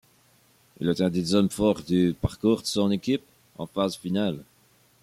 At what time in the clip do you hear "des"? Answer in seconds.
1.11-1.35